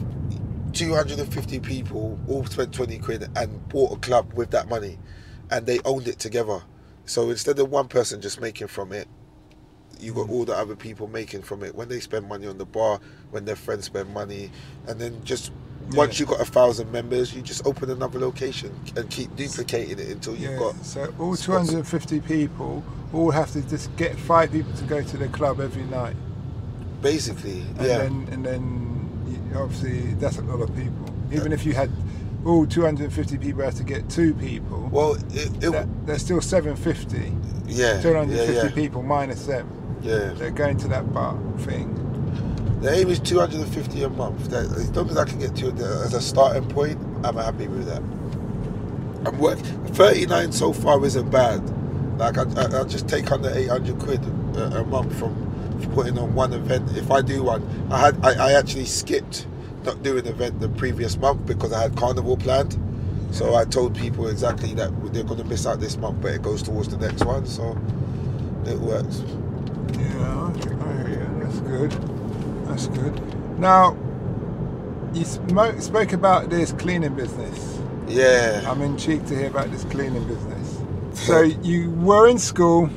[0.73, 4.99] 250 people all spent 20 quid and bought a club with that money,
[5.49, 6.61] and they owned it together.
[7.05, 9.07] So instead of one person just making from it,
[9.99, 12.65] you got all the other people making from it when they spend money on the
[12.65, 12.99] bar,
[13.31, 14.49] when their friends spend money,
[14.87, 15.51] and then just
[15.93, 16.25] once Yeah.
[16.25, 20.33] you got a thousand members, you just open another location and keep duplicating it until
[20.35, 20.85] you've Yeah, got.
[20.85, 21.69] so all spots.
[21.69, 22.83] 250 people
[23.13, 26.15] all have to just get five people to go to the club every night.
[27.01, 31.05] Basically, And yeah, then, and then obviously that's a lot of people.
[31.31, 31.89] Even if you had
[32.45, 34.89] all 250 people have to get two people.
[34.91, 37.31] Well, it, it That, there's still 750.
[37.67, 39.67] yeah, 250 yeah, yeah, people minus them.
[40.01, 40.33] Yeah.
[40.33, 41.95] They're going to that bar thing.
[42.81, 44.49] The aim is 250 a month.
[44.49, 47.67] That, as long as I can get to it as a starting point, I'm happy
[47.67, 48.01] with that.
[49.27, 51.61] I'm work 39 so far isn't bad.
[52.17, 54.23] Like I, I, I just take under 800 quid
[54.55, 55.35] a, a month from
[55.93, 56.95] putting on one event.
[56.97, 59.45] If I do one, I had I, I actually skipped
[59.83, 62.77] not doing an event the previous month because I had carnival planned.
[63.31, 66.41] So I told people exactly that they're going to miss out this month, but it
[66.41, 67.45] goes towards the next one.
[67.45, 67.77] So
[68.65, 69.23] it works.
[69.97, 71.43] Yeah, I hear you.
[71.43, 71.91] That's good.
[72.67, 73.59] That's good.
[73.59, 73.97] Now,
[75.13, 77.79] you smoke, spoke about this cleaning business.
[78.07, 78.63] Yeah.
[78.69, 80.77] I'm intrigued to hear about this cleaning business.
[81.15, 82.89] So you were in school,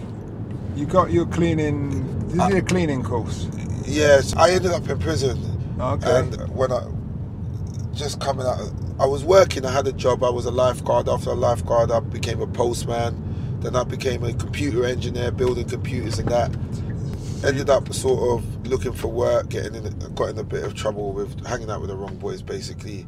[0.76, 2.28] you got your cleaning.
[2.28, 3.48] This is uh, a cleaning course.
[3.84, 5.38] Yes, I ended up in prison.
[5.80, 6.20] Okay.
[6.20, 6.86] And when I
[7.94, 9.66] just coming out, I was working.
[9.66, 10.22] I had a job.
[10.24, 11.08] I was a lifeguard.
[11.08, 13.21] After a lifeguard, I became a postman.
[13.62, 16.50] Then I became a computer engineer, building computers and that.
[17.44, 21.12] Ended up sort of looking for work, getting in, got in a bit of trouble
[21.12, 22.42] with hanging out with the wrong boys.
[22.42, 23.06] Basically,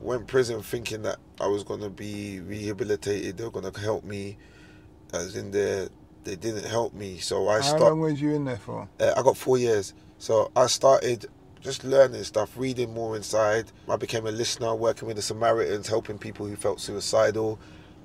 [0.00, 3.36] went prison thinking that I was going to be rehabilitated.
[3.36, 4.36] They were going to help me,
[5.12, 5.88] as in there.
[6.24, 7.82] They didn't help me, so I How stopped.
[7.82, 8.88] long was you in there for?
[9.00, 9.94] Uh, I got four years.
[10.18, 11.26] So I started
[11.60, 13.72] just learning stuff, reading more inside.
[13.88, 17.58] I became a listener, working with the Samaritans, helping people who felt suicidal.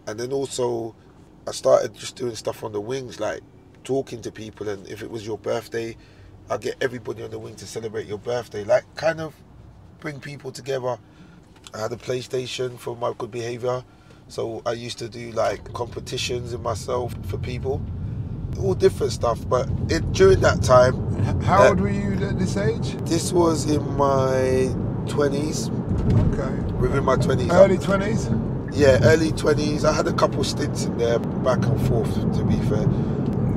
[0.08, 0.96] And then also,
[1.48, 3.42] I started just doing stuff on the wings, like
[3.84, 4.70] talking to people.
[4.70, 5.98] And if it was your birthday,
[6.50, 8.64] I'd get everybody on the wing to celebrate your birthday.
[8.64, 9.34] Like, kind of
[10.00, 10.98] bring people together.
[11.74, 13.84] I had a PlayStation for my good behavior.
[14.30, 17.82] So I used to do like competitions in myself for people.
[18.62, 19.48] All different stuff.
[19.50, 21.10] But it, during that time,
[21.44, 22.96] How Uh, old were you at this age?
[23.06, 24.70] this was in my
[25.08, 25.70] 20s,
[26.34, 26.74] Okay.
[26.82, 27.52] within my 20s.
[27.52, 28.30] Early 20s?
[28.74, 29.84] Yeah, early 20s.
[29.86, 32.88] I had a couple stints in there, back and forth, to be fair.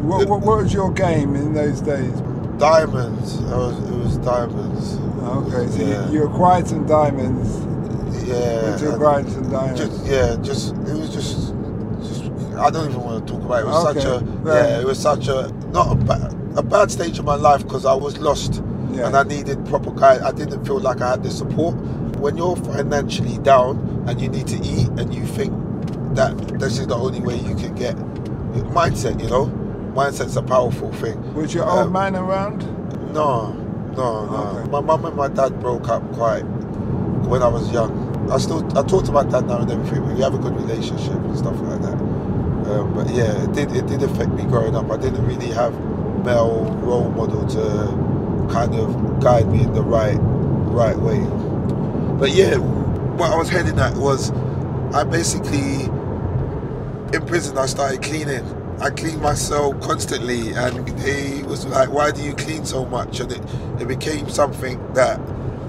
[0.05, 2.13] What, what, what was your game in those days?
[2.59, 3.39] Diamonds.
[3.45, 4.97] I was, it was diamonds.
[5.23, 6.07] Okay, so Yeah.
[6.09, 7.49] you, you acquired some diamonds.
[8.29, 8.79] Yeah.
[8.81, 9.81] You acquired some diamonds.
[9.81, 11.55] Just, yeah, just, it was just,
[12.03, 13.63] just, I don't even want to talk about it.
[13.63, 14.55] It was Okay, such a, right.
[14.69, 17.85] yeah, it was such a, not a bad, a bad stage of my life because
[17.87, 19.07] I was lost Yeah.
[19.07, 20.21] and I needed proper guide.
[20.21, 21.75] I didn't feel like I had the support.
[22.19, 25.53] When you're financially down and you need to eat and you think
[26.15, 27.97] that this is the only way you can get
[28.73, 29.47] mindset, you know,
[29.95, 31.35] mindset's a powerful thing.
[31.35, 32.65] was your old Um, man around?
[33.13, 33.53] No,
[33.97, 34.59] no, no.
[34.61, 34.71] Okay.
[34.71, 36.43] My mum and my dad broke up quite
[37.27, 38.05] when I was young.
[38.31, 40.07] I still I talk to my dad now and everything.
[40.15, 41.95] We have a good relationship and stuff like that.
[41.95, 44.91] Um, but yeah, it did it did affect me growing up.
[44.91, 45.73] I didn't really have
[46.25, 51.21] male role model to kind of guide me in the right right way.
[52.19, 52.57] But yeah,
[53.17, 54.31] what I was heading at was
[54.95, 55.85] I basically
[57.13, 58.45] in prison I started cleaning.
[58.81, 63.21] I cleaned myself constantly and he was like, Why do you clean so much?
[63.21, 63.43] And it,
[63.81, 65.19] it became something that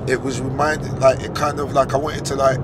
[0.09, 2.59] it was reminded like it kind of like I wanted to like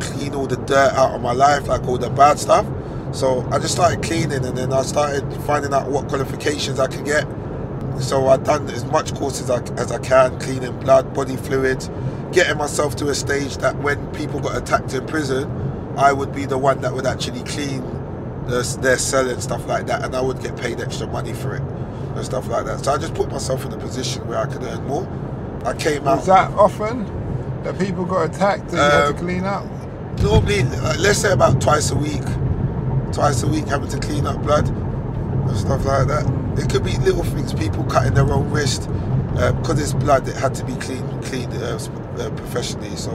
[0.00, 2.66] clean all the dirt out of my life, like all the bad stuff.
[3.12, 7.04] So I just started cleaning and then I started finding out what qualifications I could
[7.04, 7.24] get.
[8.00, 11.88] So I've done as much courses as I, as I can, cleaning blood, body fluids,
[12.32, 15.50] getting myself to a stage that when people got attacked in prison,
[15.96, 17.82] I would be the one that would actually clean
[18.46, 21.54] the, their cell and stuff like that, and I would get paid extra money for
[21.56, 22.84] it and stuff like that.
[22.84, 25.06] So I just put myself in a position where I could earn more.
[25.64, 27.06] I came out Was that often
[27.62, 29.66] that people got attacked and you had Um, to clean up?
[30.22, 30.62] normally,
[30.98, 32.22] let's say about twice a week,
[33.12, 36.26] twice a week having to clean up blood and stuff like that.
[36.58, 38.88] It could be little things, people cutting their own wrist
[39.36, 40.28] uh, because it's blood.
[40.28, 41.78] It had to be cleaned, cleaned uh,
[42.18, 42.94] uh, professionally.
[42.96, 43.10] So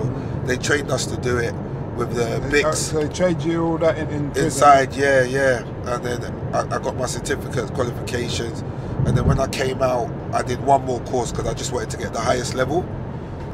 [0.45, 1.53] they trained us to do it
[1.97, 2.75] with the Bics.
[2.75, 4.37] So they trade you all that in, in?
[4.37, 5.65] Inside, yeah, yeah.
[5.85, 8.61] And then I, I got my certificate, qualifications.
[9.05, 11.89] And then when I came out, I did one more course because I just wanted
[11.91, 12.83] to get the highest level.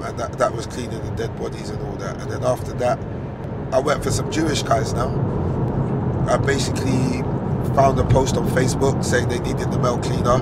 [0.03, 2.21] And that, that was cleaning the dead bodies and all that.
[2.21, 2.99] And then after that,
[3.71, 5.09] I went for some Jewish guys now.
[6.27, 7.21] I basically
[7.75, 10.39] found a post on Facebook saying they needed the mail cleaner.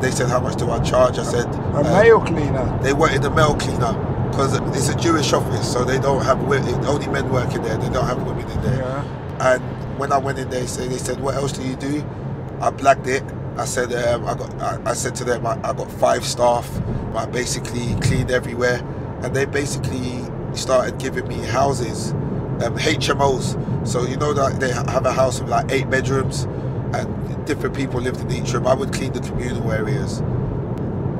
[0.00, 1.18] They said, How much do I charge?
[1.18, 2.78] I said, A uh, male cleaner?
[2.82, 6.56] they wanted a mail cleaner because it's a Jewish office, so they don't have wo-
[6.86, 7.76] only men working there.
[7.78, 8.78] They don't have women in there.
[8.78, 9.54] Yeah.
[9.54, 12.04] And when I went in there, say they said, "What else do you do?"
[12.60, 13.24] I blagged it.
[13.58, 16.68] I said, um, "I got." I, I said to them, I, "I got five staff.
[17.14, 18.80] I basically cleaned everywhere,"
[19.22, 23.56] and they basically started giving me houses, um, HMOs.
[23.86, 26.44] So you know that they have a house with like eight bedrooms,
[26.94, 28.66] and different people lived in each room.
[28.66, 30.20] I would clean the communal areas,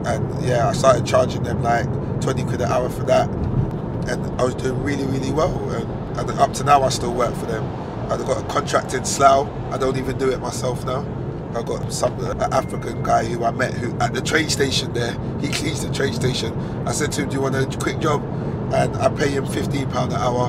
[0.06, 1.86] and yeah, I started charging them like
[2.20, 3.28] twenty quid an hour for that.
[4.08, 5.52] and I was doing really, really well.
[5.70, 7.64] And, and up to now, I still work for them.
[8.10, 9.48] I've got a contract in Slough.
[9.72, 11.06] I don't even do it myself now.
[11.56, 15.12] I got some uh, African guy who I met who at the train station there.
[15.40, 16.54] He cleans the train station.
[16.86, 18.22] I said to him, "Do you want a quick job?"
[18.74, 20.48] And I pay him fifteen pound an hour,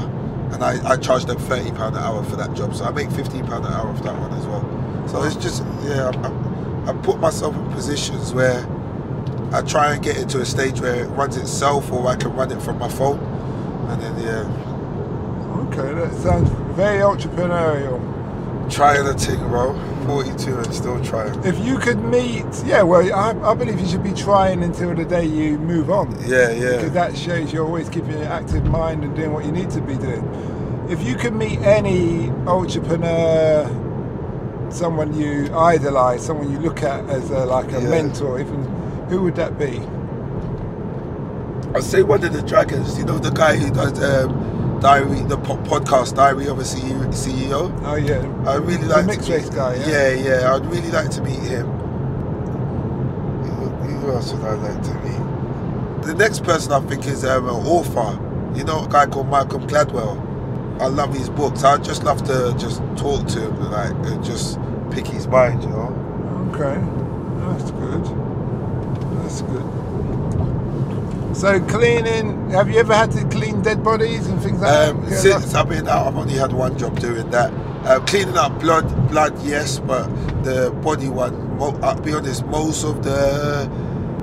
[0.53, 2.75] and I, I charge them thirty pound an hour for that job.
[2.75, 4.63] So I make fifteen pound an hour for that one as well.
[5.07, 8.65] So it's just yeah, I'm, I'm, I put myself in positions where
[9.53, 12.33] I try and get it to a stage where it runs itself, or I can
[12.33, 13.19] run it from my phone,
[13.89, 15.67] and then yeah.
[15.67, 17.99] Okay, that sounds very entrepreneurial.
[18.71, 19.73] Trying a thing, bro.
[20.07, 21.43] 42 and still trying.
[21.43, 25.03] If you could meet, yeah, well, I, I believe you should be trying until the
[25.05, 26.11] day you move on.
[26.25, 26.77] Yeah, yeah.
[26.77, 29.81] Because that shows you're always keeping an active mind and doing what you need to
[29.81, 30.23] be doing.
[30.89, 33.67] If you could meet any entrepreneur,
[34.71, 37.89] someone you idolize, someone you look at as a, like a Yeah.
[37.89, 38.63] mentor, even
[39.11, 39.79] who would that be?
[41.75, 45.37] I'd say one of the dragons, you know, the guy who does um, diary, the
[45.37, 47.07] po- podcast Diary of a CEO.
[47.13, 47.71] CEO.
[47.85, 50.11] Oh yeah, I really The like mixed race guy, yeah?
[50.11, 50.55] yeah, yeah.
[50.55, 51.67] I'd really like to meet him.
[53.29, 56.05] Who, who else would I like to meet?
[56.07, 58.19] The next person I think is um, an author.
[58.57, 60.19] You know, a guy called Malcolm Gladwell.
[60.81, 61.63] I love his books.
[61.63, 64.59] I'd just love to just talk to him, like, and just
[64.91, 65.63] pick his mind.
[65.63, 66.49] You know.
[66.53, 66.79] Okay,
[67.45, 68.30] that's good.
[69.31, 69.63] That's good.
[71.37, 75.11] So cleaning, have you ever had to clean dead bodies and things like Um, that?
[75.11, 77.53] Yeah, since I've been out, I've only had one job doing that.
[77.85, 80.07] Uh, cleaning up blood, blood, yes, but
[80.43, 81.49] the body one.
[81.81, 83.69] I'll be honest, most of the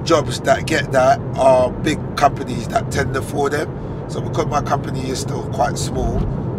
[0.05, 3.68] jobs that get that are big companies that tender for them.
[4.11, 6.18] So because my company is still quite small,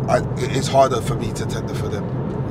[0.10, 2.06] I, it is harder for me to tender for them.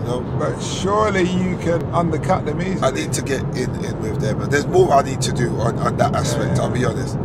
[0.09, 2.81] Know, But surely you can undercut them easily.
[2.83, 5.51] I need to get in, in with them, and there's more I need to do
[5.61, 6.57] on, on that aspect.
[6.57, 6.63] yeah.
[6.63, 7.17] I'll be honest.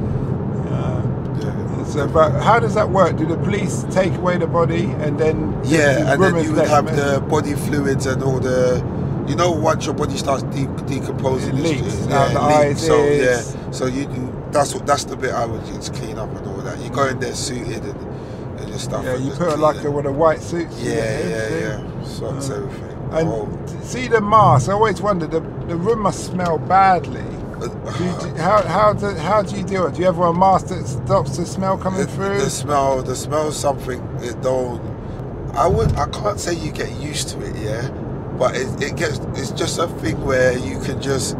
[1.93, 3.17] So, uh, but how does that work?
[3.17, 6.85] Do the police take away the body and then Yeah, and then you would have
[6.95, 8.77] the body fluids and all the,
[9.27, 12.65] you know, once your body starts de- decomposing, It it's- leaks it- out yeah, the
[12.65, 12.81] it leaks.
[12.81, 14.33] So yeah, so you do.
[14.51, 14.85] That's what.
[14.87, 16.79] That's the bit I would just clean up and all that.
[16.79, 18.12] You go in there suited and,
[18.79, 19.03] stuff.
[19.05, 20.67] Yeah, you put clean like a, with a white suit.
[20.77, 22.03] Yeah, yeah, yeah.
[22.03, 22.89] Socks, Uh, everything.
[23.11, 24.69] And Oh, see the mask.
[24.69, 27.21] I always wondered the, the room must smell badly.
[27.21, 29.93] uh, Do you, do, how how do, how do you do it?
[29.95, 32.39] Do you have a mask that stops the smell coming the, through?
[32.39, 33.99] the smell, the smell is something.
[34.21, 34.81] It don't.
[35.55, 35.91] I would.
[35.93, 37.55] I can't say you get used to it.
[37.57, 37.87] Yeah,
[38.39, 39.19] but it, it gets.
[39.35, 41.35] It's just a thing where you can just.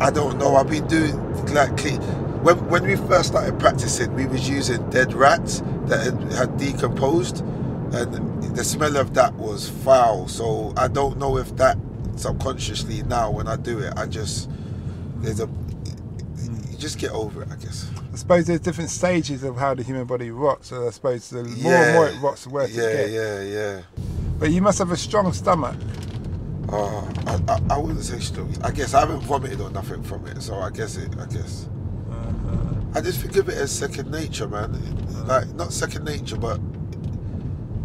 [0.00, 0.54] I don't know.
[0.54, 1.16] I've been doing
[1.52, 2.00] like clean.
[2.42, 7.40] When when we first started practicing, we was using dead rats that had, had decomposed,
[7.92, 10.28] and the smell of that was foul.
[10.28, 11.76] So I don't know if that
[12.16, 14.50] subconsciously now when I do it, I just
[15.16, 15.48] there's a.
[16.70, 17.90] You just get over it, I guess.
[18.12, 20.68] I suppose there's different stages of how the human body rots.
[20.68, 21.82] So I suppose the more Yeah.
[21.86, 23.12] and more it rots, the worse Yeah, it gets.
[23.12, 23.76] yeah, yeah.
[23.76, 23.82] yeah.
[24.38, 25.74] But you must have a strong stomach.
[26.70, 28.54] Uh, I, I, I wouldn't say strong.
[28.62, 31.12] I guess I haven't vomited or nothing from it, so I guess it.
[31.18, 31.68] I guess
[32.94, 34.72] I just think of it as second nature, man.
[35.26, 36.58] Like not second nature, but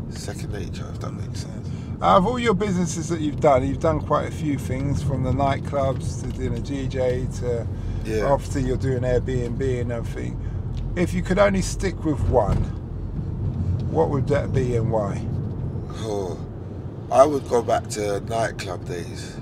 [0.09, 0.87] second nature.
[0.93, 1.69] If that makes sense.
[2.01, 5.23] Out of all your businesses that you've done, you've done quite a few things from
[5.23, 7.67] the nightclubs to doing a DJ to
[8.05, 8.25] Yeah.
[8.25, 10.37] obviously you're doing Airbnb and everything.
[10.95, 12.57] If you could only stick with one,
[13.89, 15.25] what would that be and why?
[15.99, 16.37] Oh,
[17.11, 19.35] I would go back to nightclub days,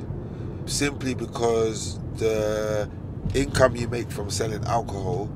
[0.65, 2.89] simply because the
[3.34, 5.30] income you make from selling alcohol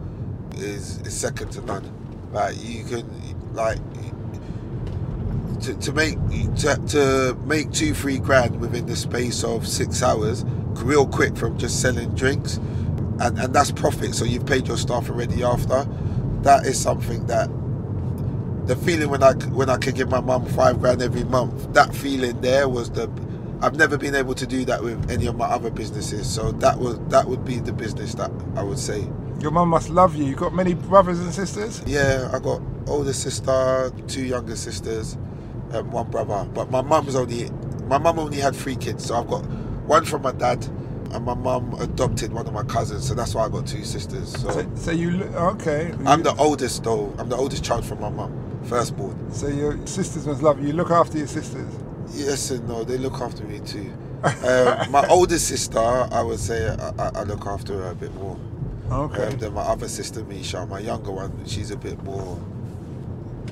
[0.59, 1.91] is, is second to none.
[2.33, 3.79] Like you can, like
[5.61, 6.15] to, to make
[6.57, 10.43] to, to make two three grand within the space of six hours,
[10.83, 12.57] real quick from just selling drinks,
[13.19, 14.15] and and that's profit.
[14.15, 15.85] So you've paid your staff already after.
[16.43, 17.49] That is something that
[18.67, 21.93] the feeling when I when I could give my mum five grand every month, that
[21.95, 23.09] feeling there was the.
[23.61, 26.77] I've never been able to do that with any of my other businesses, so that
[26.77, 29.07] was that would be the business that I would say.
[29.39, 30.25] Your mum must love you.
[30.25, 31.81] You got many brothers and sisters?
[31.85, 35.17] Yeah, I got older sister, two younger sisters,
[35.71, 36.47] and one brother.
[36.53, 37.49] But my mum's only
[37.87, 39.45] my mum only had three kids, so I've got
[39.85, 40.65] one from my dad,
[41.11, 44.29] and my mum adopted one of my cousins, so that's why I got two sisters.
[44.41, 45.93] So, So, so you look okay.
[46.05, 47.13] I'm the oldest though.
[47.19, 49.31] I'm the oldest child from my mum, firstborn.
[49.31, 50.67] So your sisters must love you.
[50.67, 51.67] You look after your sisters.
[52.13, 53.93] Yes and no, they look after me too.
[54.23, 58.13] um, my older sister, I would say I, I, I look after her a bit
[58.15, 58.39] more.
[58.91, 59.25] Okay.
[59.27, 62.39] Um, then my other sister, Misha, my younger one, she's a bit more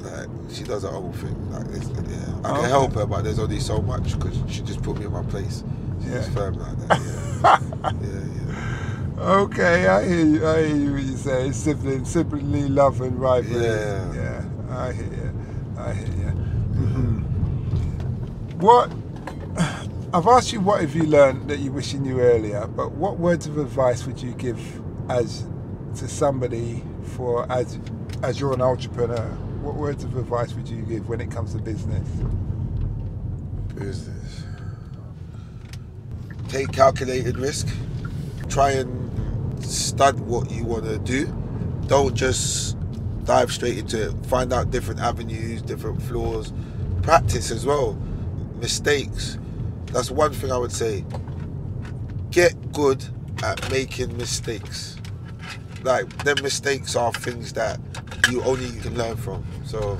[0.01, 1.51] like she does her own thing.
[1.51, 4.81] Like this, yeah, I can help her, but there's only so much because she just
[4.83, 5.63] put me in my place.
[6.01, 6.21] She's Yeah.
[6.31, 7.61] firm like that.
[7.81, 10.47] Yeah, yeah, Okay, I hear you.
[10.47, 11.51] I hear you what you say.
[11.51, 13.63] Sibling, sibling love and rivalry.
[13.65, 14.13] Yeah.
[14.13, 14.45] Yeah.
[14.69, 15.33] I hear you.
[15.77, 16.29] I hear you.
[16.79, 17.19] hmm
[18.59, 18.91] What?
[20.13, 23.17] I've asked you what have you learned that you wish you knew earlier, but what
[23.17, 24.59] words of advice would you give
[25.09, 25.45] as
[25.95, 26.83] to somebody
[27.15, 27.79] for as
[28.21, 29.27] as you're an entrepreneur?
[29.61, 32.07] What words of advice would you give when it comes to business?
[33.75, 34.43] Business.
[36.49, 37.67] Take calculated risk.
[38.49, 41.33] Try and stud what you want to do.
[41.87, 42.77] Don't just
[43.25, 44.25] dive straight into it.
[44.25, 46.53] Find out different avenues, different floors.
[47.01, 47.93] Practice as well.
[48.59, 49.37] Mistakes.
[49.87, 51.05] That's one thing I would say.
[52.31, 53.03] Get good
[53.43, 54.97] at making mistakes.
[55.83, 57.79] Like them mistakes are things that
[58.31, 59.45] you only can learn from.
[59.65, 59.99] So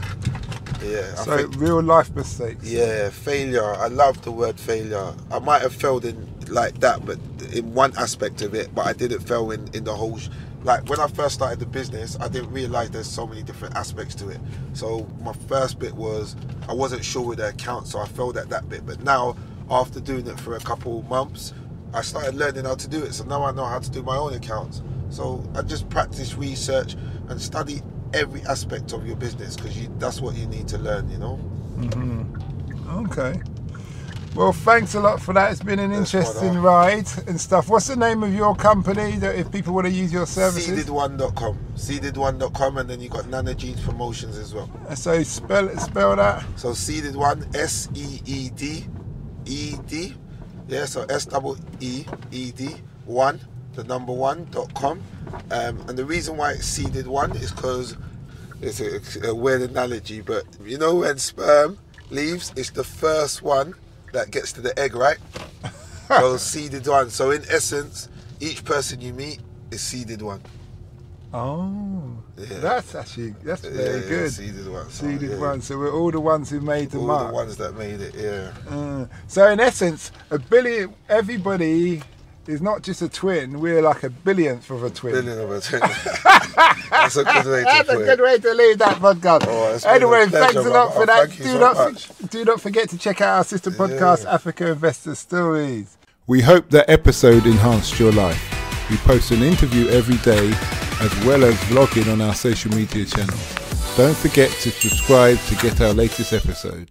[0.84, 2.64] yeah, I So think real life mistakes.
[2.64, 3.66] yeah, failure.
[3.76, 5.14] I love the word failure.
[5.32, 7.20] I might have failed in like that, but
[7.54, 10.18] in one aspect of it, but I didn't fail in, in the whole.
[10.18, 10.30] Sh-
[10.64, 14.16] like when I first started the business, I didn't realize there's so many different aspects
[14.16, 14.40] to it.
[14.74, 16.38] So my first bit was
[16.70, 18.86] I wasn't sure with the account, so I failed at that bit.
[18.86, 19.36] But now,
[19.70, 21.54] after doing it for a couple months,
[21.94, 23.14] I started learning how to do it.
[23.14, 24.82] So now I know how to do my own accounts.
[25.10, 26.96] So I just practice research
[27.30, 27.82] and study
[28.14, 31.10] every aspect of your business because you, that's what you need to learn.
[31.10, 31.36] You know.
[31.36, 32.24] Hmm.
[33.06, 33.42] Okay.
[34.36, 35.52] Well, thanks a lot for that.
[35.52, 37.70] It's been an That's interesting ride and stuff.
[37.70, 40.86] What's the name of your company that if people want to use your services?
[40.86, 41.60] Seeded1.com.
[41.76, 44.70] Seeded1.com, and then you got Nana Jeans Promotions as well.
[44.96, 46.44] So spell spell that.
[46.56, 48.88] So Seeded One, S E E D
[49.46, 50.16] E D.
[50.68, 53.40] Yeah, so S double E E D one,
[53.74, 55.02] the number one dot com.
[55.52, 57.98] Um, and the reason why it's Seeded One is because
[58.62, 61.78] it's a, it's a weird analogy, but you know when sperm
[62.10, 63.74] leaves, it's the first one
[64.14, 65.18] that gets to the egg, right?
[66.08, 67.10] so Seeded One.
[67.10, 68.10] So in essence,
[68.40, 69.40] each person you meet
[69.72, 70.42] is Seeded One.
[71.34, 72.60] Oh, Yeah.
[72.60, 74.32] that's actually that's very yeah, good.
[74.32, 74.90] Seeded One.
[74.90, 75.38] So, Seeded yeah.
[75.40, 75.62] one.
[75.62, 77.28] So we're all the ones who made the All mark.
[77.30, 78.52] the ones that made it, yeah.
[78.70, 80.94] Uh, so in essence, a billion.
[81.10, 82.02] Everybody
[82.46, 83.60] is not just a twin.
[83.60, 85.14] We're like a billionth of a twin.
[85.14, 85.82] Billion of a twin.
[86.92, 88.24] That's a good way to That's a good it.
[88.24, 89.46] way to leave that podcast.
[89.48, 91.00] Oh, anyway, a thanks a lot brother.
[91.00, 91.28] for that.
[91.30, 92.10] Thank you Do so not much.
[92.30, 94.34] do not forget to check out our sister podcast, Yeah.
[94.36, 95.98] Africa Investor Stories.
[96.28, 98.42] We hope that episode enhanced your life.
[98.90, 100.52] We post an interview every day,
[101.04, 103.38] as well as vlogging on our social media channel.
[103.98, 106.90] Don't forget to subscribe to get our latest episode.